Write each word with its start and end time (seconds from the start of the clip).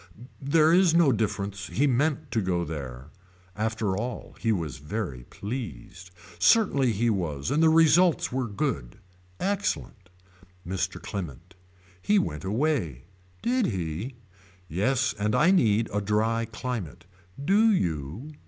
There 0.41 0.73
is 0.73 0.95
no 0.95 1.11
difference 1.11 1.67
he 1.67 1.85
meant 1.85 2.31
to 2.31 2.41
go 2.41 2.65
there. 2.65 3.11
After 3.55 3.95
all 3.95 4.35
he 4.39 4.51
was 4.51 4.79
very 4.79 5.25
pleased. 5.25 6.09
Certainly 6.39 6.93
he 6.93 7.11
was 7.11 7.51
and 7.51 7.61
the 7.61 7.69
results 7.69 8.31
were 8.31 8.47
good. 8.47 8.97
Excellent. 9.39 10.09
Mr. 10.67 10.99
Clement. 10.99 11.53
He 12.01 12.17
went 12.17 12.43
away. 12.43 13.03
Did 13.43 13.67
he. 13.67 14.15
Yes 14.67 15.13
and 15.19 15.35
I 15.35 15.51
need 15.51 15.87
a 15.93 16.01
dry 16.01 16.45
climate. 16.45 17.05
Do 17.45 17.71
you. 17.71 18.31